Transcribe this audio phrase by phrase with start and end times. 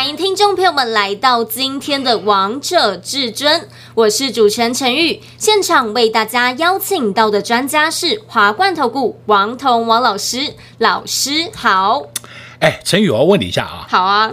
[0.00, 3.60] 欢迎听众朋友们来到今天的《王者至尊》，
[3.94, 5.20] 我是主持人陈玉。
[5.36, 12.04] 现场为大家邀请到的专家是华冠投顾王彤王老师，老师好。
[12.60, 13.84] 哎，陈宇，我要问你一下啊。
[13.90, 14.30] 好啊。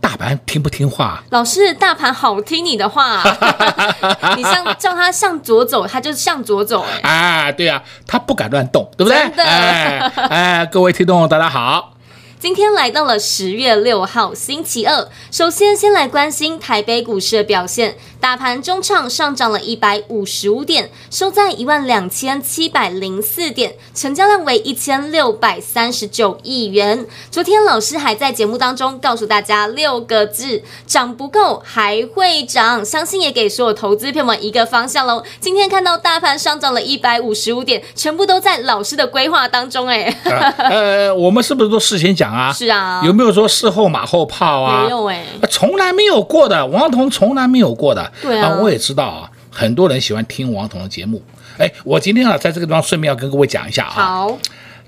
[0.00, 1.22] 大盘听不听话？
[1.30, 4.34] 老师，大盘好听你的话啊。
[4.36, 6.84] 你像叫他向左走，他就向左走。
[7.02, 9.16] 哎，啊，对啊，他不敢乱动，对不对？
[9.16, 9.44] 真的。
[9.44, 11.92] 哎，哎，各位听众，大家好。
[12.38, 17.96] 今天来到了十月六号星期二，首先先来关心台北股市的表现。
[18.20, 27.06] 大盘中场上涨了一百五十五点，收在一万两千七百零四点，成交量为一千六百三十九亿元。
[27.30, 35.22] 昨天老师还在节目当中告诉大家六个字：涨不够还会涨，相信也给所有投资朋友们一个方向喽。
[35.40, 39.86] 今天看到大盘上涨了一百五十五点，全部都在老师的规划当中。
[39.86, 40.14] 哎，
[40.58, 42.52] 呃，我们是不是都事先讲啊？
[42.52, 43.02] 是啊。
[43.04, 44.84] 有没有说事后马后炮啊？
[44.84, 48.12] 没有哎，从来没有过的，王彤从来没有过的。
[48.22, 51.22] 对啊，我也知道啊，很多人喜欢听王彤的节目。
[51.58, 53.92] 哎，我今天啊，在这个地方顺便要跟各位讲一下啊。
[53.94, 54.38] 好，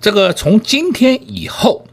[0.00, 1.84] 这个从今天以后，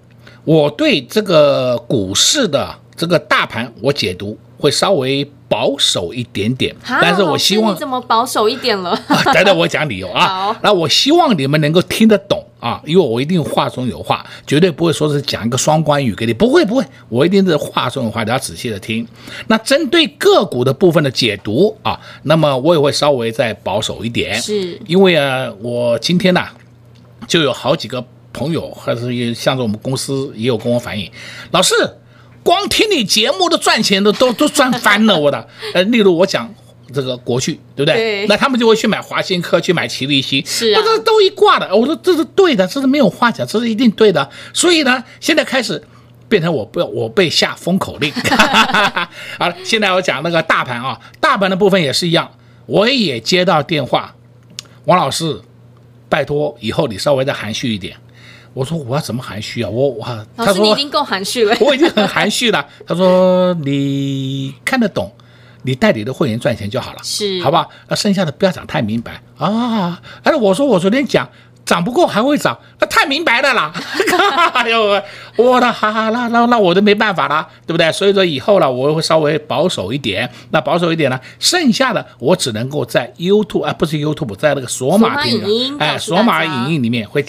[0.44, 6.76] 我对这个股市的这个大盘，我解读会稍微保守一点点。
[6.86, 8.92] 但是我希望你怎么保守一点了？
[9.08, 10.28] 啊，等等，我讲理由啊。
[10.52, 12.35] 好，那我希望你们能够听得懂。
[12.66, 19.08] 啊，因为我一定话中有话，绝对不会说是讲一个双关语给你，不会不会，我一定是话中有话，你要仔细的听。
[19.46, 26.52] 那针对个股的部分的解读啊，那么我也会稍微再保守一点，是因为啊，我今天呢、啊、
[27.28, 31.12] 就有好几个朋友，还是也像是我们公司也有跟我反映，
[31.52, 31.76] 老师，
[32.42, 36.52] 光听你节目的赚钱的都都赚翻了我的，呃，例如我讲。
[36.94, 37.96] 这个国巨对不对？
[37.96, 41.76] 对，那他们就会去买华新科，去买奇力新，是啊，这都一挂的。
[41.76, 44.30] 我说这是对的，这是没有话讲，这是一定对的。
[44.54, 45.82] 所以呢，现在开始
[46.30, 48.12] 变成我不要我被下封口令。
[49.40, 52.32] 好了，现在我讲那个大盘啊，大盘的部分也是一样，
[52.68, 54.14] 我也接到电话，
[54.86, 55.42] 王老师，
[56.08, 57.98] 拜托以后你稍微再含蓄一点。
[58.54, 59.70] 我说我要怎么含蓄啊？
[59.70, 62.66] 我我他说你已经够含蓄了，我已经很含蓄了。
[62.86, 65.12] 他说你看得懂。
[65.66, 67.68] 你带你的会员赚钱就好了，是，好吧？
[67.88, 70.00] 那剩下的不要讲太明白啊！
[70.24, 71.28] 哎，我说我昨天讲
[71.66, 73.74] 涨不够还会涨，那太明白了啦！
[74.54, 75.02] 哎呦，
[75.36, 77.92] 我的哈哈，那那那我都没办法了，对不对？
[77.92, 80.30] 所以说以后呢，我会稍微保守一点。
[80.52, 87.26] 那保守一点呢，剩下的我只能够在 YouTube 啊，不是 YouTube，在那个索马影音，哎，索马影音里面会。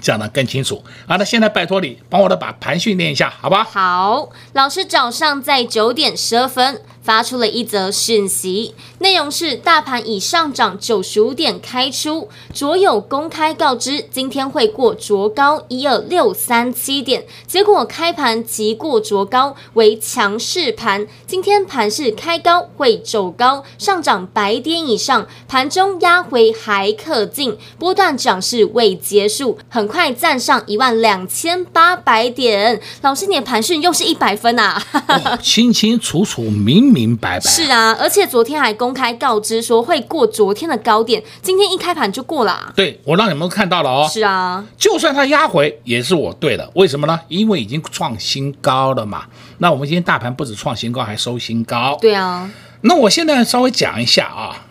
[0.00, 0.82] 讲得更清楚。
[1.06, 3.64] 啊，那现在拜托你帮我的把盘训练一下，好吧？
[3.64, 32.80] 好，老师早上在九点十二分发出了一则讯息，内容是大盘已上涨九十五点开出，昨有公开告知今天会过卓高一二六三七点，结果开盘即过卓高为强势盘，今天盘势开高会走高，上涨百点以上，盘中压回还可进，波段涨势未结束，很快站上一万两千八百点。
[33.00, 34.82] 老师，你的盘讯又是一百分啊！
[35.08, 37.40] 哦，清清楚楚，明白白。
[37.40, 42.72] 是啊，而且昨天还公开告知说会过昨天的高点，今天一开盘就过了。
[42.74, 44.08] 对，我让你们看到了哦。
[44.10, 46.70] 是啊，就算它压回，也是我对的。
[46.74, 47.18] 为什么呢？
[47.28, 49.24] 因为已经创新高了嘛。
[49.58, 51.96] 那我们今天大盘不止创新高，还收新高。
[52.00, 52.50] 对啊。
[52.82, 54.64] 那我现在稍微讲一下啊，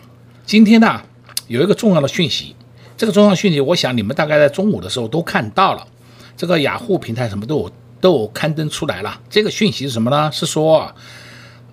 [0.44, 1.00] 今天呢
[1.46, 2.56] 有一个重要的讯息。
[2.96, 5.86] 这个重要讯息，我想你们大概在中午的时候都看到了，
[6.36, 9.18] 这个雅虎平台什么都有都有刊登出来了。
[9.30, 10.30] 这个讯息是什么呢？
[10.30, 10.92] 是说，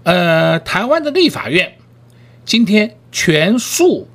[0.07, 1.73] 呃，台湾的立法院
[2.45, 4.07] 今天全数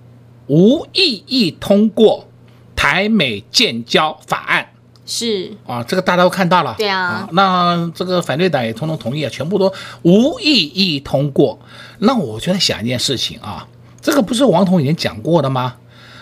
[0.46, 2.26] 无异议通过
[2.75, 4.69] 台美建交法案。
[5.05, 6.75] 是啊，这个大家都看到了。
[6.78, 9.70] 对啊，啊，那这个反对党也通通同意啊，全部都
[10.00, 11.58] 无异议通过。
[11.99, 13.69] 那我就在想一件事情啊，
[14.00, 15.76] 这个不是王彤已经讲过的吗？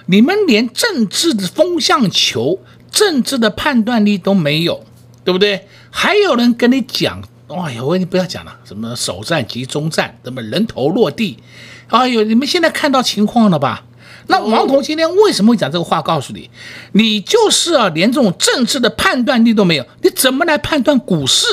[0.06, 2.58] 你们连政治的风向球、
[2.90, 4.84] 政治的判断力都没有，
[5.22, 5.68] 对不对？
[5.90, 7.22] 还有人跟你讲，
[7.54, 11.38] 哎呦，你不要讲了，什么首战即中战，什么人头落地，
[11.88, 13.84] 哎呦，你们现在看到情况了吧？
[14.26, 16.00] 那王彤今天为什么会讲这个话？
[16.00, 16.48] 告诉你，
[16.92, 21.46] 你就是啊，连这种政治的判断力都没有，你怎么来判断股市？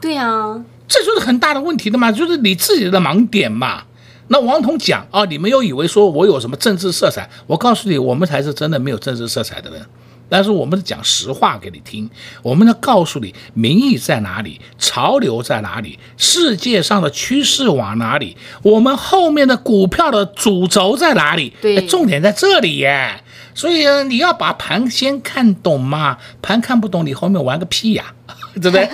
[0.00, 3.84] 对啊，这就是很大的问题的嘛，就是你自己的盲点嘛。
[4.28, 7.28] 那王彤讲啊，你们又以为说我有什么政治色彩？
[7.46, 9.84] 我告诉你，我们才是真的没有政治色彩的人。
[10.30, 12.08] 但是我们是讲实话给你听，
[12.42, 21.52] 我们要告诉你民意在哪里，潮流在哪里，世界上的趋势往哪里，我们后面的股票的主轴在哪里？
[21.60, 23.22] 对，重点在这里耶。
[23.52, 28.14] 所以你要把盘先看懂嘛，盘看不懂，你后面玩个屁呀，
[28.62, 28.88] 对不对？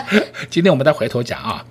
[0.50, 1.64] 今天我们再回头讲啊。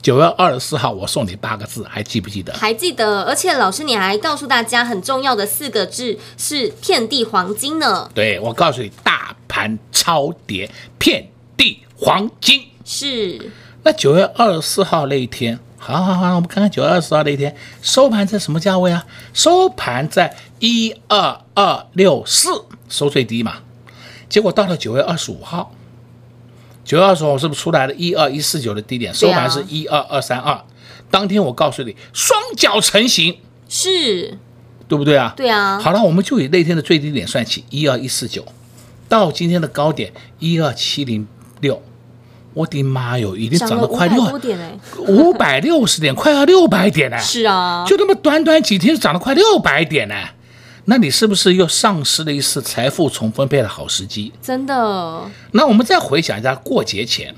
[0.00, 2.52] 九月二十四号，我送你八个字，还记不记得？
[2.54, 8.08] 还记得，而且老师你还告诉大家很重要的四个字是“遍地黄金”呢。
[8.14, 12.62] 对，我告诉你，大盘超跌，遍地黄金。
[12.84, 13.50] 是。
[13.82, 19.04] 那九月二十四号那一天，好好好，我们看看九月二十四号那一天收盘在什么价位啊？
[19.34, 22.48] 收盘在一二二六四，
[22.88, 23.56] 收最低嘛。
[24.28, 25.74] 结果到了九月二十五号。
[26.88, 29.12] 九月二十号是不是出来了一二一四九的低点？
[29.12, 30.58] 收盘是一二二三二。
[31.10, 33.36] 当天我告诉你，双脚成型，
[33.68, 34.38] 是，
[34.88, 35.34] 对不对啊？
[35.36, 35.78] 对啊。
[35.78, 38.42] 好了，我们就以那天的最低点算起，一二一四九，
[39.06, 41.28] 到今天的高点一二七零
[41.60, 41.82] 六，
[42.54, 47.18] 我的妈哟，已经涨了快六百点哎，五百六十点，快要六百点了。
[47.18, 50.14] 是啊，就那么短短几天，涨了快六百点呢。
[50.90, 54.32] 那你是不是又丧失了一次财富重分配的好时机？
[54.40, 55.22] 真的。
[55.52, 57.34] 那我们再回想一下过节前，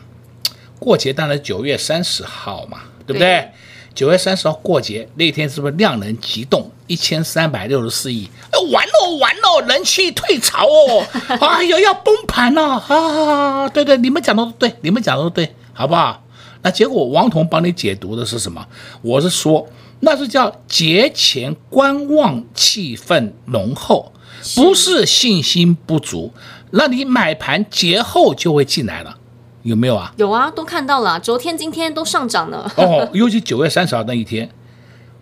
[0.79, 3.51] 过节当然九月三十号嘛，对不对？
[3.93, 8.31] 九月三十号过节那天是不是量能急动一千三百六十四亿？
[8.53, 11.05] 哎，完喽完喽，人气退潮哦！
[11.41, 13.69] 哎呀，要崩盘了啊！
[13.71, 16.23] 对对，你们讲的都对，你们讲的都对，好不好？
[16.63, 18.65] 那结果王彤帮你解读的是什么？
[19.03, 19.67] 我是说。
[20.01, 24.13] 那是叫节前观望气氛浓厚，
[24.57, 26.33] 不是信心不足。
[26.71, 29.17] 那你买盘节后就会进来了，
[29.63, 30.13] 有没有啊？
[30.17, 32.73] 有啊，都看到了，昨天、今天都上涨了。
[32.77, 34.49] 哦，尤其九月三十号那一天，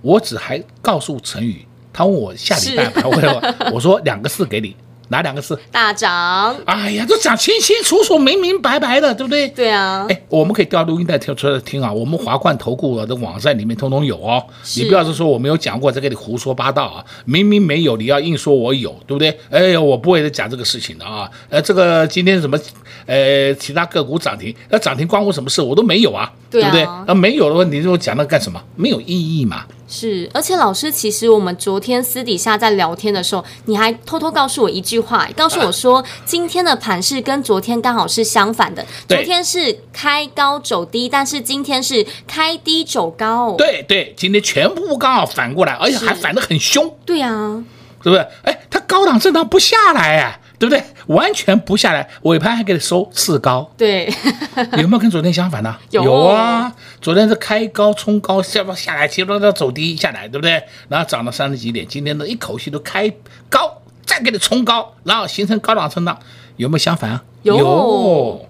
[0.02, 4.76] 我只还告诉陈宇，他问我下礼拜还会不，我说两个字给你。
[5.08, 5.58] 哪两个字？
[5.70, 6.54] 大涨！
[6.64, 9.48] 哎呀，都讲清清楚楚、明明白白的，对不对？
[9.48, 10.06] 对啊。
[10.08, 11.92] 哎，我们可以调录音带听出来听啊。
[11.92, 14.44] 我们华冠投顾的网站里面通通有哦。
[14.76, 17.04] 你不要是说我没有讲过，在这里胡说八道啊！
[17.24, 19.38] 明明没有，你要硬说我有，对不对？
[19.50, 21.30] 哎呀，我不会再讲这个事情的啊。
[21.48, 22.58] 呃，这个今天什么？
[23.06, 25.62] 呃，其他个股涨停，那涨停关我什么事？
[25.62, 27.04] 我都没有啊，对，啊对不对？
[27.06, 28.62] 那没有的问题，就讲那干什么？
[28.76, 29.64] 没有意义嘛。
[29.88, 38.84] 是，而且老师，其实我们昨天私底下在聊天的时候，你还偷偷告诉我一句话，告诉我说，啊、今天的盘是跟昨天刚好是相反的。
[39.08, 43.54] 昨天是开高走低，但是今天是开低走高。
[43.56, 46.94] 对对，今天全部刚好反过来，而且还反得很凶。
[47.06, 47.64] 对啊，
[48.02, 48.26] 是不是？
[48.42, 50.38] 哎，它高档震荡不下来啊。
[50.58, 50.82] 对不对？
[51.08, 53.70] 完全不下来，尾盘还给你收次高。
[53.76, 54.10] 对，
[54.78, 55.76] 有没有跟昨天相反呢？
[55.90, 60.62] 有，有啊，昨天是开高冲高，下不下来，接着要走低下来，对不对？
[60.88, 63.10] 然后涨了三十几点，今天呢一口气都开
[63.48, 66.18] 高，再给你冲高，然后形成高档震荡，
[66.56, 67.24] 有没有相反啊？
[67.42, 68.48] 有，有。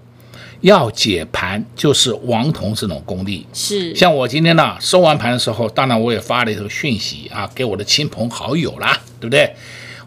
[0.61, 3.47] 要解盘就是王彤这种功力。
[3.53, 9.55] 是，像我今天呢收完盘的时候，当然我也发了一个讯息啊，给我的亲朋好友啦，对不对？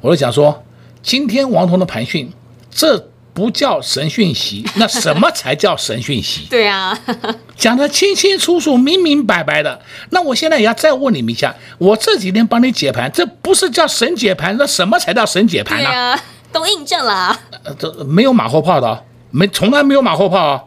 [0.02, 0.62] 我就想说。
[1.04, 2.32] 今天王彤的盘讯，
[2.74, 6.46] 这不叫神讯息， 那什么才叫神讯息？
[6.50, 6.98] 对啊，
[7.56, 9.80] 讲得清清楚楚、明明白白的。
[10.10, 16.18] 那我现在也要再问你们一下，我这几天帮你解盘，这不是叫神解盘，那什么才叫神解盘呢？
[16.52, 17.38] 都印证了。
[17.64, 20.62] 呃，这没有马后炮的，没从来没有马后炮啊，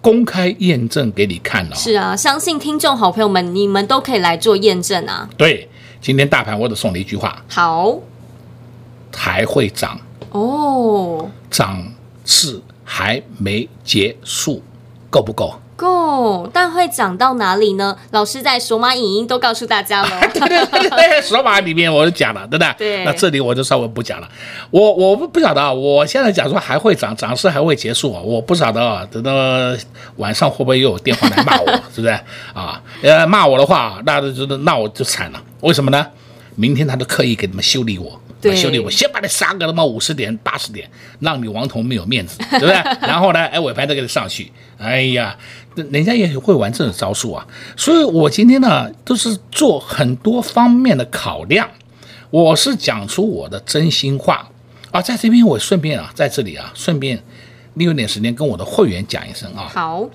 [0.00, 1.76] 公开验证给你看了。
[1.76, 5.28] 是啊，相信听众好朋友们，你们都可以来做验证啊。
[5.36, 5.68] 对，
[6.00, 7.44] 今天大盘我只送你一句话。
[7.48, 7.98] 好。
[9.16, 9.98] 还会涨
[10.30, 11.82] 哦，涨
[12.24, 14.62] 势还没结束，
[15.10, 15.54] 够不够？
[15.76, 17.96] 够，但会涨到哪里呢？
[18.10, 20.10] 老师在索马影音都告诉大家了。
[20.34, 22.74] 对对对对，索马里面我就讲了，对不对？
[22.76, 23.04] 对。
[23.04, 24.28] 那这里我就稍微不讲了。
[24.72, 29.06] 我我不不晓得啊，我现在讲说还会涨，涨势还会结束啊，我不晓得啊。
[29.08, 29.32] 等到
[30.16, 32.08] 晚上会不会又有电话来骂我， 是不是
[32.52, 32.82] 啊？
[33.02, 35.40] 呃，骂我的话，那就那我就惨了。
[35.60, 36.04] 为什么呢？
[36.56, 38.20] 明天他就刻意给你们修理我。
[38.40, 42.74] 对，兄弟，我先把你杀个他妈五十点、八十点，让你王彤没有面子， 对不对？
[43.00, 45.36] 然后呢，哎，尾盘再给你上去，哎呀，
[45.74, 47.46] 人家也会玩这种招数啊。
[47.76, 51.68] 所以我今天呢，都是做很多方面的考量，
[52.30, 54.48] 我是讲出我的真心话
[54.92, 55.02] 啊。
[55.02, 57.20] 在这边，我顺便啊，在这里啊，顺便
[57.74, 59.68] 利用点时间跟我的会员讲一声啊。
[59.74, 60.08] 好，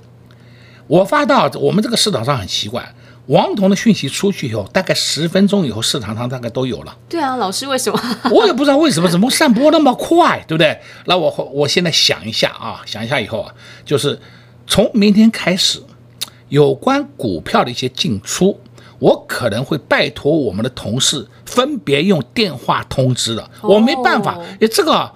[0.87, 2.93] 我发到我们这个市场上很奇怪。
[3.27, 6.97] 王彤的讯息出去以后，大概十分钟以后，市场上大概都有了。
[7.07, 7.99] 对啊，老师为什么？
[8.31, 10.77] 我也不知道为什么，怎么散播那么快，对不对？
[11.05, 13.53] 那我我现在想一下啊，想一下以后啊，
[13.85, 14.19] 就是
[14.67, 15.81] 从明天开始，
[16.49, 18.59] 有关股票的一些进出，
[18.99, 23.49] 我可能会拜托我们的同事分别用电话通知的。
[23.61, 25.11] 我没办法，哎，这个。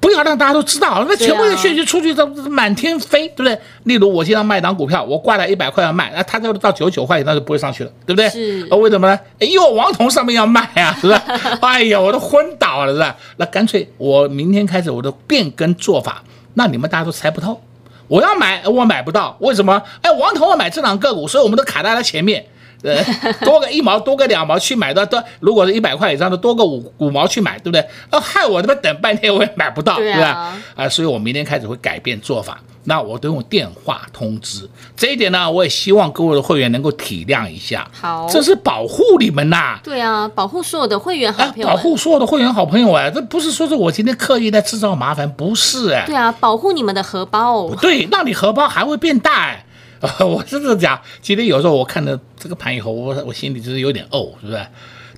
[0.00, 3.58] 不要让大家都知道，那全部的讯息出去都满天飞，对不对？
[3.84, 8.28] 例如我现在卖档股票，我挂在一百块要卖，那他就到九十九块，那就不会上去了，对不对？
[8.30, 8.64] 是。
[8.74, 9.18] 为什么呢？
[9.40, 11.20] 因为王彤上面要卖啊， 是不是？
[11.60, 13.16] 哎呀，我都昏倒了，是吧？
[13.38, 16.22] 那干脆我明天开始我都变更做法，
[16.54, 17.60] 那你们大家都猜不透。
[18.06, 19.82] 我要买，我买不到，为什么？
[20.02, 22.46] 哎，王彤要买这档个股，所以我们都卡在他前面。
[22.82, 23.02] 呃，
[23.44, 27.80] 多个一毛，多个两毛去买的，多如果是一百块以上的，多个五五毛去买，对不对？
[28.10, 30.56] 啊，害我他妈等半天我也买不到，对，啊、对吧？
[30.76, 34.68] 啊，所以我明天开始会改变做法，那我都用电话通知。
[34.96, 37.84] 这一点呢，我也希望各位的会员能够体谅一下。
[38.00, 39.80] 好，这是保护你们呐。
[39.82, 46.04] 对啊，保护所有的会员好朋友，保护所有的会员好朋友哎，这不是说是我今天刻意在制造麻烦，不是哎。
[46.06, 47.68] 对啊，保护你们的荷包。
[47.80, 49.64] 对，让你荷包还会变大哎。
[50.24, 54.66] 我是这么讲，今天有时候我看了这个盘以后，我我心里就是有点哦，是不是？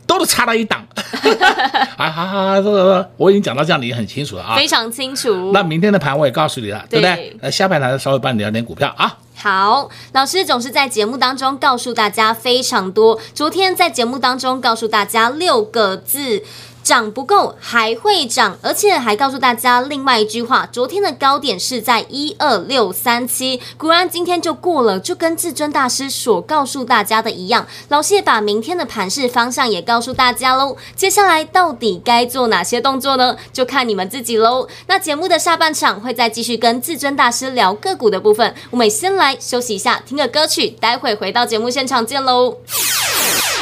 [0.06, 0.84] 都是差了一档。
[1.96, 5.52] 啊，好好好，这个我已经讲到这样，你很清楚了啊，非常清楚。
[5.52, 7.36] 那明天的盘我也告诉你了，对，对不对？
[7.42, 9.16] 那下半场稍微帮你聊点股票啊。
[9.36, 13.18] 好，老师总是在节目当中告诉大家非常多。
[13.34, 16.42] 昨天在节目当中告诉大家六个字。
[16.82, 27.66] 涨不够还会涨，而且还告诉大家另外一句话：昨天的高点是在一二六三七，果然今天就过了，就跟至尊大师所告诉大家的一样。
[27.88, 30.76] 老师也把明天的盘势方向也告诉大家喽。
[30.96, 33.36] 接下来到底该做哪些动作呢？
[33.52, 34.66] 就看你们自己喽。
[34.86, 42.58] 那节目的下半场会再继续跟至尊大师聊个股的部分，我们先来休息一下，听个歌曲，待会回到节目现场见喽。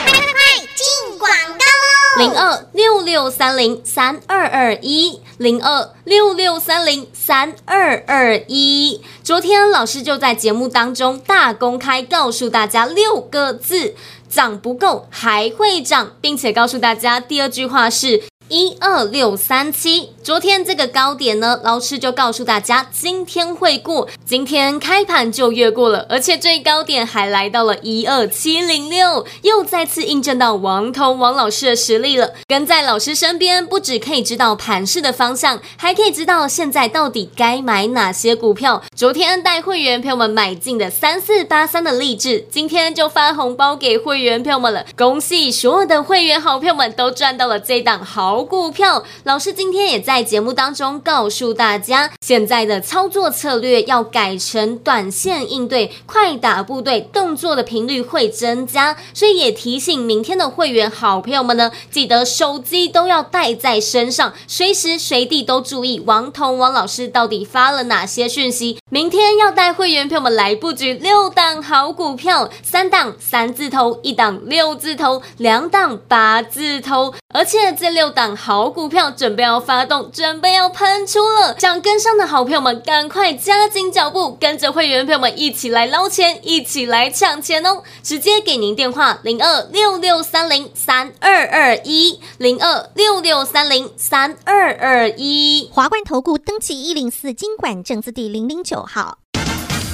[0.05, 1.78] 快快快进广告。
[2.19, 9.01] 零二六六三零三二二一，零二六六三零三二二一。
[9.23, 13.95] 昨天老师就在节目当中大公开告诉大家六个字：
[14.29, 18.25] 涨不够还会涨，并且告诉大家第二句话是。
[18.49, 32.31] 一二六三七，昨天这个高点呢，老师就告诉大家，今天会过，今天开盘就越过了，而且最高点还来到了一二七零六，又再次印证到王彤王老师的实力了。
[32.47, 38.83] 跟在老师身边，不只可以知道盘势的方向，还可以知道现在到底该买哪些股票。
[38.97, 48.38] 昨天带会员朋友们买进的三四八三的励志，今天就发红包给会员朋友们了，恭喜所有的会员好朋友们都赚到了这档好。
[48.45, 68.79] 股票老师今天也在节目当中告诉大家，现在的操作策略要改成短线应对，快打部队，动作的频率会增加，所以也提醒明天的会员好朋友们呢，记得手机都要带在身上，随时随地都注意王彤王老师到底发了哪些讯息。
[68.91, 78.28] 明天要带会员朋友们来布局六档好股票，三档三字头，一档六字头，两档八字头，而且这六档。
[78.37, 81.59] 好股票准备要发动，准备要喷出了！
[81.59, 87.83] 想跟上的好朋友们，赶快加紧脚步，跟着会员朋友们一起来捞钱，一起来抢钱哦！
[88.03, 95.71] 直接给您电话：零二六六三零三二二一，零二六六三零三二二一。
[95.73, 99.19] 华冠投顾登记一零四经管证字第零零九号。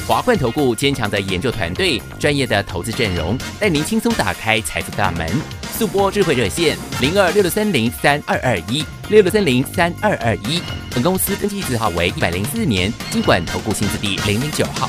[0.07, 5.64] 华冠投顾坚强的研究团队，专业的投资阵容，带您轻松打开财富大门。
[5.77, 10.63] 速播智慧热线零二六六三零三二二一六六三零三二二一。
[10.95, 14.89] 本公司登记字号为一百零四年经管投顾新字第零零九号。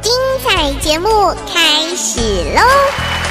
[0.00, 0.12] 精
[0.44, 1.08] 彩节目
[1.52, 2.20] 开始
[2.54, 3.21] 喽！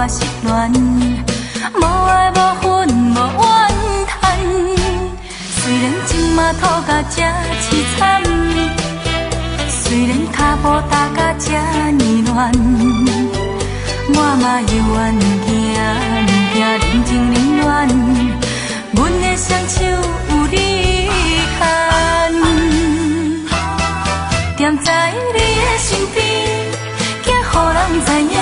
[0.00, 0.54] 我失恋，
[1.74, 3.42] 无爱无恨无怨
[4.06, 4.16] 叹。
[5.50, 7.16] 虽然今嘛吐甲这
[7.58, 7.66] 凄
[7.98, 7.98] 惨，
[9.68, 11.50] 虽然脚步踏甲这
[11.90, 12.32] 呢乱。
[14.14, 15.50] 我嘛犹原毋惊，
[16.22, 17.66] 毋惊人情冷暖，
[18.92, 20.54] 阮的双手有你
[21.58, 21.60] 牵，
[24.58, 24.88] 踮在
[25.34, 26.16] 你的身边，
[27.24, 27.34] 惊予
[27.74, 27.76] 人
[28.06, 28.38] 知影，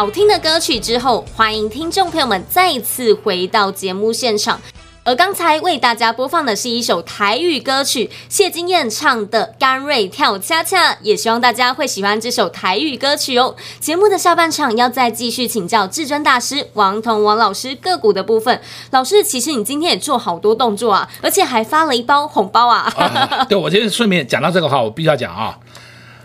[0.00, 4.58] 好听的歌曲之后，欢迎听众朋友们再次回到节目现场。
[5.04, 13.54] 而刚才为大家播放的是一首台语歌曲，谢金燕唱的《甘瑞跳恰恰》，也希望大家会喜欢这首台语歌曲哦。
[13.78, 18.58] 节目的下半场要再继续请教至尊大师王彤王老师个股的部分。
[18.92, 22.90] 老师，其实你今天也做好多动作啊，而且还发了一包红包啊。
[22.96, 25.58] 啊 对，我今天顺便讲到这个话，我必须要讲啊。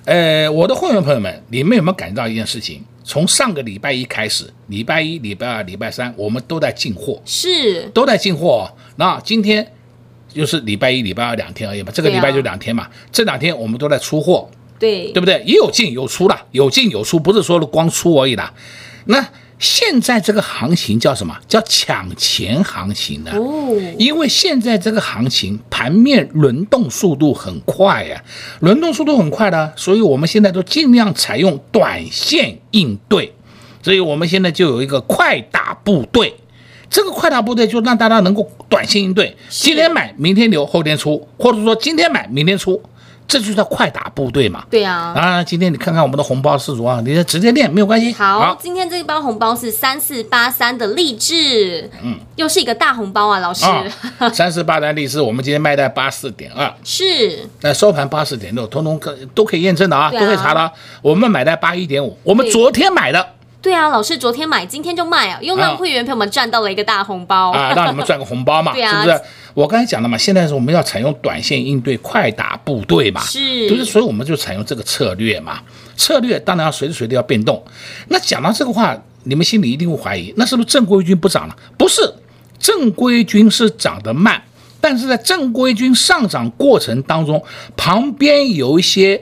[0.05, 2.81] 呃，我的会员朋友们，你们有没有感觉到一件事情？
[3.07, 8.65] 从上个礼拜一开始，礼拜一、礼拜二、礼拜三，我们都在进货，是都在进货哦。
[8.95, 9.71] 那今天
[10.27, 15.41] 就是礼拜一、礼拜二两天而已嘛，这个礼拜就两天嘛，啊、这两天我们都在出货，对对不对？
[15.45, 18.53] 也有进有出的，有进有出，不是说光出而已的。
[19.05, 19.23] 那
[19.57, 21.37] 现在这个行情叫什么？
[21.47, 23.31] 叫抢钱行情呢？
[23.35, 33.33] 哦，因为现在这个行情盘面轮动速度很快呀、啊，轮动速度很快的，所以我们现在都尽量采用短线应对，
[33.81, 36.35] 所以我们现在就有一个快打部队，
[36.89, 42.81] 这个快打部队就让大家能够短线应对，今天买明天留后天出，或者说今天买明天出。
[43.27, 44.63] 这就叫快打部队嘛。
[44.69, 45.13] 对啊。
[45.15, 48.13] 啊，今天你看看我们的红包是如啊，你直接练没有关系。
[48.13, 53.65] 好，好今天这一包红包是三四八三的励志，嗯，又是一个大红包啊，老师。
[54.33, 57.47] 三四八三励志，我们今天卖在八四点二，是。
[57.61, 60.71] 那收盘八四点六，通通可都可以验证的啊，啊都可以查的。
[61.01, 63.27] 我们买在八一点五，我们昨天买的。
[63.65, 69.21] 对啊，老师昨天买，今天就卖啊，又让会员朋友们赚到了一个大红包啊，让你们赚个红包嘛， 对啊、是不是？
[69.55, 75.61] 我刚才讲了嘛，现在是我们要采用短线应对，快打部队嘛，是，就是所以我们就采用这个策略嘛。
[75.97, 77.59] 策略当然要随时随地要变动。
[78.09, 81.55] 那讲到这个话，你们心里一定会怀疑，那是不是正规军不涨了？
[81.75, 82.01] 不是，
[82.59, 84.39] 正规军是涨得慢，
[84.79, 87.43] 但是在正规军上涨过程当中，
[87.75, 89.19] 旁边有一些。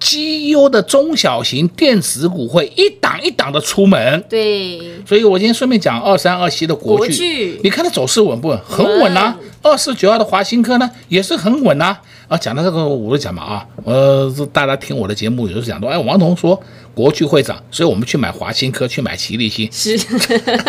[0.00, 8.58] 绩优的中小型电子股会一档一档的出门，对，所以我今天顺便讲二三二七的国巨，你看它走势稳不稳？
[8.66, 9.36] 很稳啊。
[9.62, 12.00] 二四九二的华新科呢，也是很稳啊。
[12.28, 16.62] 啊，讲到这个我就讲嘛啊，呃，大家听我的节目有时候讲到，哎，王彤说
[16.94, 19.98] 国巨会涨，所以我们去买华新科，去买吉利新，是，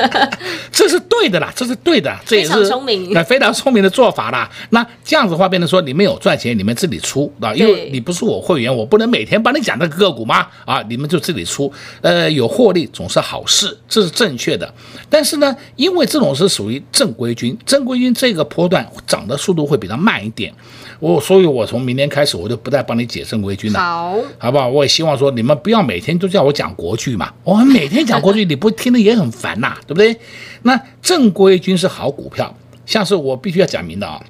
[0.73, 4.49] 这是对的啦，这是对的，这也是非常聪明，那非常聪明的做法啦。
[4.71, 14.73] 那这样子的话，变成说你们有赚钱，你们自己出啊，因为你不是我会员，我不能每天帮你讲这个个股嘛啊，你们就自己出，呃，有获利总是好事，这是正确的。
[15.11, 20.53] 但是呢，因为这种是属于正规军，正规军这个波段涨的速度会比较慢一点。
[20.99, 24.67] 我所以，我从明天开始，我就不再帮你解正规军了，好，好不好？
[24.67, 30.15] 我也希望说，你们不要每天都叫我讲国剧嘛，我们每天讲国剧， 你不听的也很烦呐、啊，对不对？
[30.61, 34.23] 那正规军是好股票，像是我必须要讲明的啊，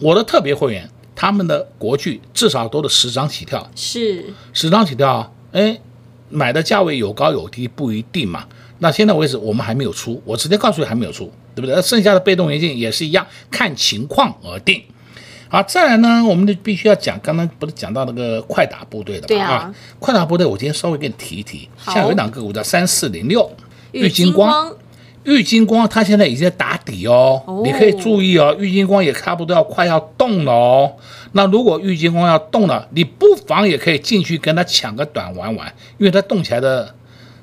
[0.00, 5.78] 我的特别会员，他们的国剧至少都是十张起跳，是十张起跳，哎，
[6.28, 8.44] 买的价位有高有低不一定嘛。
[8.80, 11.74] 那现在为止我们还没有出，我直接告诉你还没有出，对不对？
[11.74, 14.82] 那剩下的被动元件也是一样，看情况而定。
[15.48, 19.26] 好，再来呢，我们就必须要讲，刚刚不是讲到那个快打部队的嘛？
[19.28, 21.68] 对啊，快打部队，我今天稍微给你提一提。
[21.78, 23.50] 像有一档个股叫三四零六，
[23.90, 24.74] 玉金光，
[25.24, 30.90] 玉金光，它现在已经在打底哦，哦你可以注意哦，玉金光也差不多要快要动了哦。
[31.32, 36.94] 那如果玉金光要动了，你不妨也可以进去跟它抢个短玩玩，因为它动起来的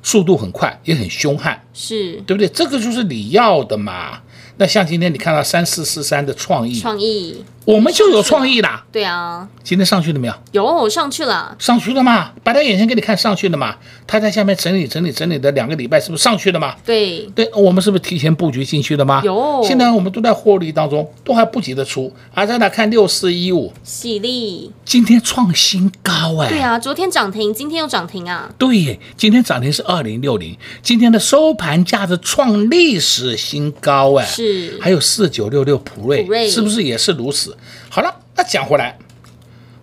[0.02, 2.48] 速度很快，也很凶悍，是对不对？
[2.48, 4.22] 这个就是你要的嘛。
[4.58, 8.68] 那像今天你看到三四四三的创意，创意，我们就有创意的。
[8.92, 10.34] 对啊，今天上去了没有？
[10.54, 13.76] 有上去了，上去了嘛，摆在眼前给你看上去了嘛。
[14.08, 16.74] 他在下面整理整理整理的两个礼拜，是不是上去了嘛？
[16.84, 19.22] 对，对，我们是不是提前布局进去的吗？
[19.24, 22.12] 有现在我们都在获利当中，都还不急着出。
[22.34, 26.50] 啊，再来看六四一五，喜力，今天创新高哎。
[26.50, 28.50] 对啊，昨天涨停，今天又涨停啊。
[28.58, 34.26] 对，今天涨停是二零六零，今天的收盘价是创历史新高哎。
[34.26, 37.56] 是还有四九六六普瑞，普瑞是不是也是如此？
[37.92, 38.96] 好了，那讲回来，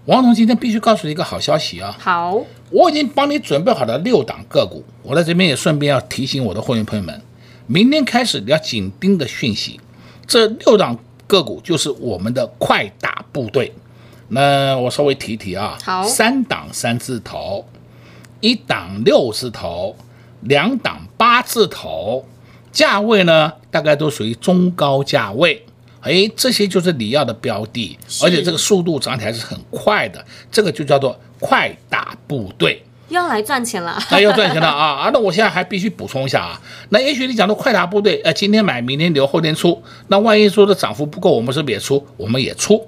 [0.05, 1.97] 王总今天必须告诉你一个好消息啊！
[1.99, 2.41] 好，
[2.71, 7.21] 我已经帮你准备好了六档个股，我在这边也顺便要提醒我的会员朋友们，
[7.67, 9.81] 明天开始你要紧盯的讯息，
[10.25, 13.75] 这六档个股就是我们的快打部队。
[14.29, 17.67] 那我稍微提提啊，好三档三字头，
[18.39, 19.97] 一档六字头，
[20.43, 22.25] 两档八字头，
[22.71, 25.66] 价位呢大概都属于中高价位。
[26.07, 32.83] 哎，这些就是你要的标的，而且这个速度涨起来是很快的，这个就叫做快打部队。
[33.09, 33.97] 又要来赚钱了。
[34.11, 35.11] 那要赚钱了啊 啊！
[35.13, 42.05] 那我现在还必须补充一下啊，那也许你讲的快打部队，呃，今天买，明天留，后天出，那万一说的涨幅不够，我们是不是也出？
[42.17, 42.85] 我们也出。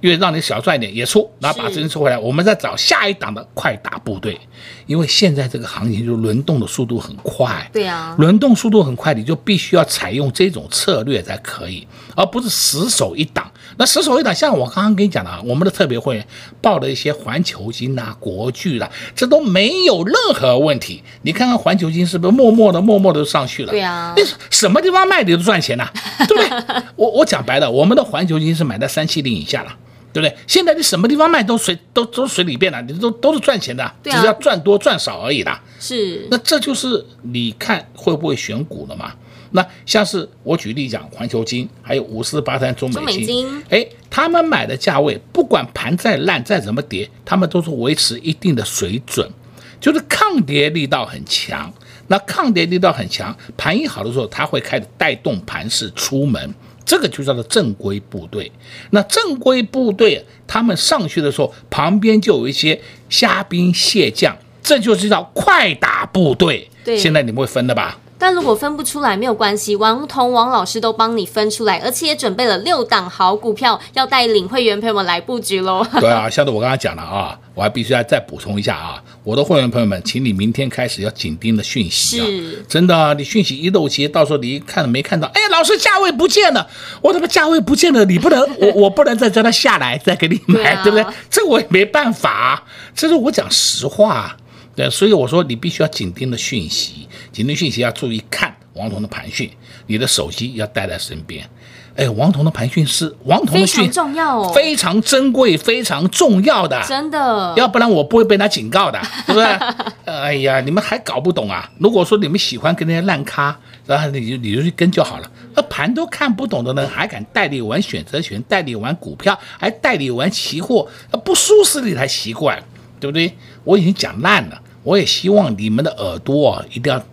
[0.00, 4.38] 因为让你小赚一点也出，然后把资金收回来，我们再找下一档的快打部队。
[4.86, 13.50] 因为现在这个行情就轮动的速度很快，对啊，轮动速度很快，你就必须要采用这种策略才可以，而不是死守一档。
[13.78, 16.26] 那死守一档，像我刚刚跟你讲的啊，我们的特别会员
[16.62, 21.02] 报的一些环球金啊、国巨啦，这都没有任何问题。
[21.22, 23.70] 你看看环球金是不是默默的、默默的上去了？
[23.72, 25.92] 对啊，那什么地方卖你都赚钱呐、啊，
[26.26, 26.82] 对不对？
[26.94, 29.76] 我我讲白了，我们的环球金是买在三七零以下了。
[30.16, 30.34] 对不对？
[30.46, 35.60] 现在你什么地方卖都随都都随里便了，你都都是赚钱的，只是要赚多赚少而已的。
[35.78, 39.12] 是，那这就是你看会不会选股了嘛？
[39.50, 49.30] 那像是我举例讲，环球金还有五四八三中美金，中美金，哎，他们买的价位，不管盘再烂再怎么跌，他们都是维持一定的水准，
[49.78, 51.70] 就是抗跌力道很强。
[52.08, 56.54] 那抗跌力道很强，盘一好的时候，它会开始带动盘势出门。
[56.86, 58.50] 这个就叫做正规部队。
[58.90, 66.70] 那正规部队他们上去的时候，旁边就有一些虾兵蟹将，这就是叫快打部队。
[66.84, 67.98] 对，现在你们会分了吧？
[68.18, 75.86] 但如果分不出来没有关系，王彤王老师都帮你分出来，而且也准备了六档好股票，要带领会员朋友们来布局喽。
[76.00, 86.66] 对啊，像是我刚刚讲了啊，我还必须要再补充一下啊，我的会员朋友们，请你明天开始要紧盯的讯息啊，是真的，你讯息一漏接，到时候你一看没看到，哎呀，老师价位不见了，
[87.02, 88.04] 我怎么价位不见了？
[88.06, 91.06] 你不能， 我我不能再叫他下来再给你买，对，啊、对不对？
[91.28, 94.36] 这我也没办法，这是我讲实话。
[94.76, 99.50] 对，所以我说你必须要紧盯的讯息，紧盯讯息要注意看王彤的盘讯，
[99.86, 101.48] 你的手机要带在身边。
[101.96, 109.46] 哎，王彤的盘讯是王彤的讯，非常重要哦，非常珍贵，非常重要的，真的，要不然我不会被他警告的，对不对？
[110.04, 111.70] 哎呀，你们还搞不懂啊？
[111.78, 115.30] 如果说你们喜欢跟那些烂咖，然后你就你就去跟就好了。
[115.54, 120.86] 那盘都看不懂的人，还敢带你玩选择权，带你玩股票，还带你玩期货，
[121.24, 122.62] 不舒适你才奇怪，
[123.00, 123.32] 对不对？
[123.64, 124.62] 我已经讲烂了。
[124.86, 127.02] 我也希望你们的耳朵啊，一定要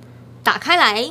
[0.43, 1.01] 打开来，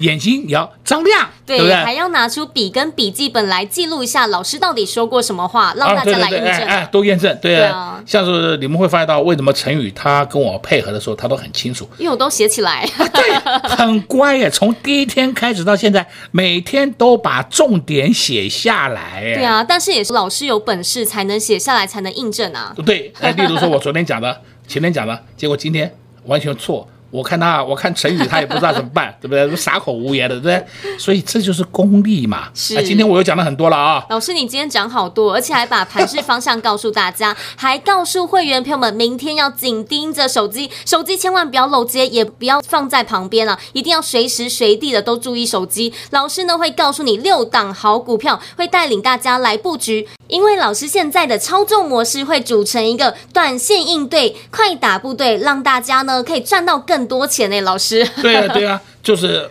[0.00, 1.74] 眼睛也要张亮，对，对不对？
[1.76, 6.40] 还要拿出笔跟笔记本来记录一下老师到底说过什么话，让大家来验证。
[6.40, 8.02] 对对对哎，哎，都验证，对，对啊。
[8.04, 13.34] 像是你们会发现到，为什么陈宇他跟我配合的时候，他都很清楚，因为我都写起来，对，
[13.74, 14.50] 很乖耶。
[14.52, 19.22] 从第一天开始到现在，每天都把重点写下来。
[19.34, 22.74] 对啊，但是也是老师有本事才能写下来，才能印证啊。
[22.84, 24.42] 对，哎，例如说我昨天讲的。
[24.68, 25.92] 前面讲了，结果今天
[26.26, 26.86] 完全错。
[27.10, 29.56] 我看他，我看陈宇，他也不知道怎么办， 对不对？
[29.56, 30.98] 傻口无言的，对不对？
[30.98, 32.50] 所以这就是功力嘛。
[32.52, 32.76] 是。
[32.76, 34.04] 啊、今天我又讲了很多了啊。
[34.10, 45.90] 老师，你今天讲好多，而且还把盘势方向告诉大家，还告诉会员朋友们，明天要紧盯着手机，手机千万不要漏接，也不要放在旁边了，一定要随时随地的都注意手机。
[46.10, 50.06] 老师呢会告诉你六档好股票，会带领大家来布局。
[50.28, 57.60] 因为老师现在的操作模式会组成一个短线应对、快打部队，让大家呢可以赚到更多钱呢。
[57.62, 59.50] 老师，对啊，对啊，就是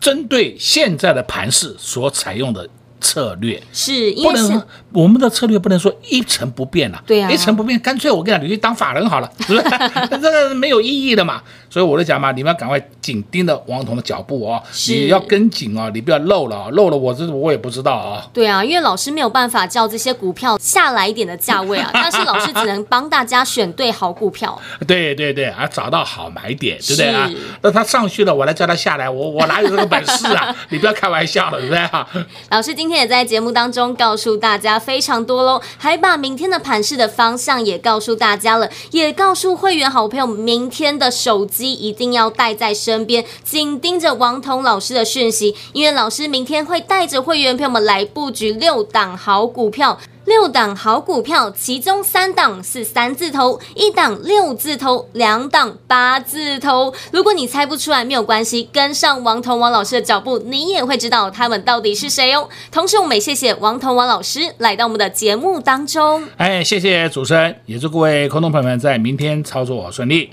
[0.00, 2.68] 针对现在的盘势所采用的
[3.00, 3.62] 策略。
[3.72, 9.62] 是，因为是不能我们的策略不能说一成不变了、对啊一成不变，干脆我跟你讲，你去当法人好了，是不是？
[10.20, 11.42] 这个没有意义的嘛。
[11.68, 18.30] 所以我就讲嘛，你们要赶快紧盯着王彤的脚步哦，是你要跟紧哦，你不要漏了、哦，漏了我这我也不知道啊、哦。
[18.32, 24.58] 对啊，因为老师没有办法叫这些股票下来一点的价位啊， 但是老师只能帮大家选对好股票。
[24.86, 27.30] 对对对啊，找到好买点，对不对啊？
[27.60, 30.54] 那他上去了，我来叫他下来，我我哪有这个本事啊？
[30.70, 32.08] 你不要开玩笑了，对不对啊？
[32.50, 49.98] 老师今天也在节目当中告诉大家非常多喽，还把明天的盘市的方向也告诉大家了，也告诉会员好朋友，明天的手机一定要带在身边，紧盯着王彤老师的讯息，因为老师明天会带着会员朋友们来布局六档好股票。
[50.26, 56.92] 六档好股票，其中三档是三字头，一档六字头，两档八字头。
[57.12, 62.48] 如果你猜不出来，没有关系，跟上王彤王老师的脚步，你也会知道他们到底是谁哦。
[62.72, 66.24] 同时，我们也谢谢王彤王老师来到我们的节目当中。
[66.36, 70.32] 哎，谢谢主持人，也祝各位观众朋友们在明天操作顺利。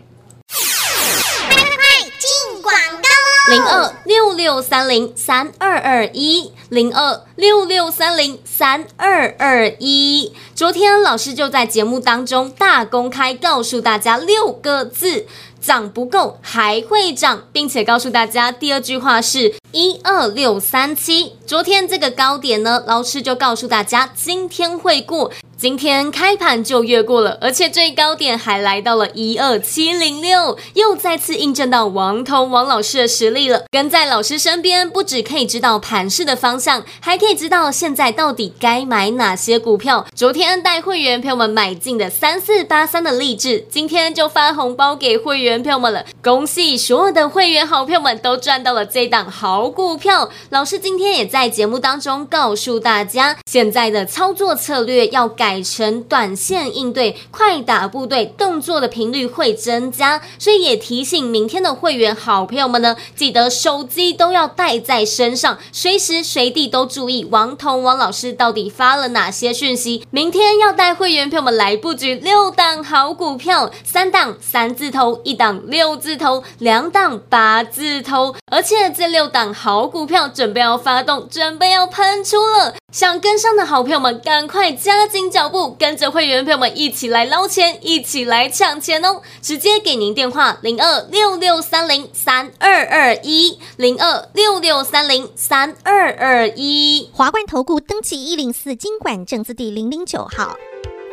[3.53, 10.33] 零二六六三零三二二一，零二六六三零三二二一。
[10.55, 15.27] 昨天老师就在节目当中大公开告诉大家六个字：
[15.61, 21.33] 涨不够还会涨，并且告诉大家第二句话是一二六三七。
[21.45, 25.31] 昨天这个高点呢，老师就告诉大家今天会过。
[25.63, 33.63] 今天开盘就越过了，而且最高点还来到了一二七零六，又再次印证到王彤王老师的实力了。
[33.71, 40.05] 跟在老师身边，不只可以知道盘势的方向，还可以知道现在到底该买哪些股票。
[40.13, 46.03] 昨天带会员朋友们买进的三四八三的励志，今天就发红包给会员朋友们了。
[46.21, 50.29] 恭喜所有的会员好朋友们都赚到了这档好股票。
[50.49, 55.52] 老师今天也在节目当中告诉大家，现在的操作策略要改。
[55.53, 70.03] 改成短线应对，快打部队，动作的频率会增加，所以也提醒明天的会员好朋友们呢，记得手机都要带在身上，随时随地都注意王彤王老师到底发了哪些讯息。
[70.09, 82.73] 明天要带会员朋友们来布局六档好股票，三档三字头，一档六字头，两档八字头，而且这六档好股票准备要发动，准备要喷出了。
[82.91, 89.21] 想跟上的好朋友们，赶快加紧脚步，跟着会员朋友们一起来捞钱，一起来抢钱哦！
[89.41, 97.09] 直接给您电话零二六六三零三二二一零二六六三零三二二一。
[97.13, 100.55] 华冠投顾登记一零四金管证字第零零九号。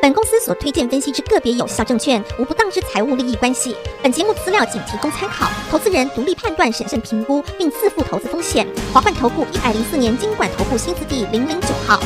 [0.03, 3.77] 本公司所推荐分析之个别有效证券，无不当之财务利益关系。
[4.03, 8.67] 本节目资料仅提供参考，投资人独立判断、审慎评估，并自负投资风险。
[8.95, 12.01] 华冠投顾一百零四年金管投顾新字第零零九号。